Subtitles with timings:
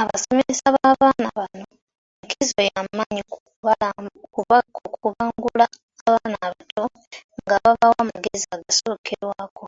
[0.00, 1.68] Abasomesa b’abaana bano
[2.24, 3.36] nkizo ya maanyi mu
[5.06, 5.64] kubangula
[6.08, 6.82] abaana abato
[7.42, 9.64] nga babawa amagezi agasookerwako.